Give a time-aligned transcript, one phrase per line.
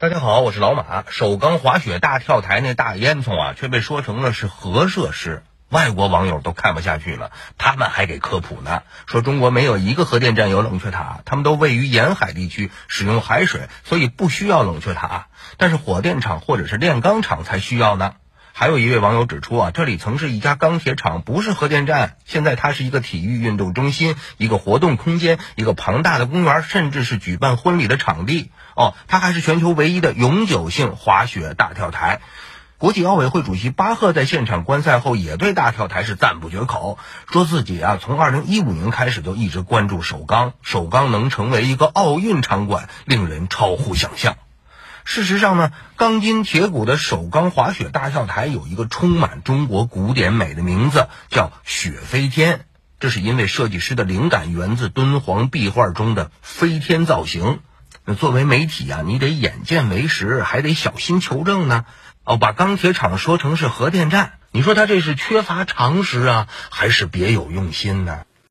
[0.00, 1.04] 大家好，我是老马。
[1.10, 7.32] 首钢滑雪大跳台那大烟囱啊，却被说成了是核设施，外国网友都看不下去了。
[7.58, 15.26] 他们还给科普呢，说中国没有一个核电站有冷却塔，他们都位于沿海地区，使用海水，所以不需要冷却塔。
[15.58, 18.14] 但是火电厂或者是炼钢厂才需要呢。
[18.52, 22.16] 还有一位网友指出啊，这里曾是一家钢铁厂，不是核电站。
[22.26, 28.50] 现在它是一个体育运动中心，一个活动空间，一个庞大的公园，甚至是举办婚礼的场地。
[28.76, 32.20] 哦，它还是全球唯一的永久性滑雪大跳台。
[32.78, 36.98] 国际奥委会主席巴赫在现场观赛后，也对大跳台是赞不绝口，
[37.30, 44.36] 说自己啊，从二零一五年开始就一直关注首钢，首钢能成为一个奥运场馆，令人超乎想象。
[45.04, 52.66] 事实上呢，钢筋铁骨的首钢滑雪大跳台有一个充满中国古典美的名字，叫“雪飞天”。
[53.00, 57.60] 这是因为设计师的灵感源自敦煌壁画中的飞天造型。
[58.04, 61.86] 那作为媒体啊，你得眼见为实，还得小心求证呢。
[62.24, 68.24] 哦，把钢铁厂说成是核电站，你说他这是缺乏常识啊，还是别有用心呢？